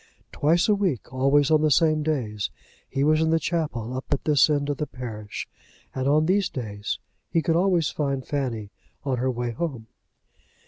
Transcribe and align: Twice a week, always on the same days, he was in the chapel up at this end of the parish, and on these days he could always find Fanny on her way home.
Twice 0.31 0.67
a 0.67 0.73
week, 0.73 1.13
always 1.13 1.51
on 1.51 1.61
the 1.61 1.69
same 1.69 2.01
days, 2.01 2.49
he 2.89 3.03
was 3.03 3.21
in 3.21 3.29
the 3.29 3.37
chapel 3.39 3.93
up 3.93 4.05
at 4.09 4.23
this 4.23 4.49
end 4.49 4.67
of 4.71 4.77
the 4.77 4.87
parish, 4.87 5.47
and 5.93 6.07
on 6.07 6.25
these 6.25 6.49
days 6.49 6.97
he 7.29 7.43
could 7.43 7.55
always 7.55 7.91
find 7.91 8.25
Fanny 8.25 8.71
on 9.03 9.17
her 9.19 9.29
way 9.29 9.51
home. 9.51 9.85